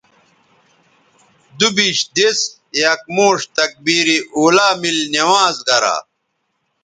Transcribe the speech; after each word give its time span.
دوبیش 1.57 1.99
دِس 2.15 2.39
یک 2.81 3.01
موݜ 3.15 3.39
تکبیر 3.57 4.07
اولیٰ 4.39 4.71
میل 4.81 4.99
نماز 5.15 5.55
گرا 5.67 5.97